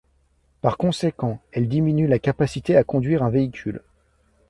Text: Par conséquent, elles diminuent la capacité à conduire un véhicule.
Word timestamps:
Par 0.61 0.77
conséquent, 0.77 1.39
elles 1.51 1.67
diminuent 1.69 2.07
la 2.09 2.17
capacité 2.17 2.75
à 2.75 2.83
conduire 2.83 3.21
un 3.21 3.29
véhicule. 3.29 3.83